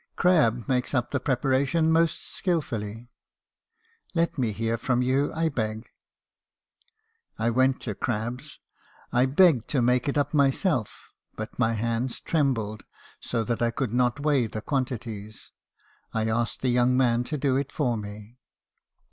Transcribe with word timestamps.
Crabbe 0.15 0.67
makes 0.67 0.95
up 0.95 1.11
the 1.11 1.19
preparation 1.19 1.91
most 1.91 2.23
skilfully. 2.27 3.11
Let 4.15 4.35
me 4.35 4.51
hear 4.51 4.75
from 4.79 5.03
you, 5.03 5.31
I 5.31 5.47
beg.' 5.47 5.89
"I 7.37 7.51
went 7.51 7.81
to 7.81 7.93
Crabbe's, 7.93 8.57
I 9.11 9.27
begged 9.27 9.67
to 9.67 9.81
make 9.83 10.09
it 10.09 10.17
up 10.17 10.33
myself; 10.33 11.11
but 11.35 11.59
my 11.59 11.73
hands 11.73 12.19
trembled, 12.19 12.81
so 13.19 13.43
that 13.43 13.61
1 13.61 13.73
could 13.73 13.93
not 13.93 14.19
weigh 14.19 14.47
the 14.47 14.63
quantities. 14.63 15.51
I 16.15 16.27
asked 16.27 16.61
the 16.61 16.69
young 16.69 16.97
man 16.97 17.23
to 17.25 17.37
do 17.37 17.55
it 17.55 17.71
for 17.71 17.95
me. 17.95 18.39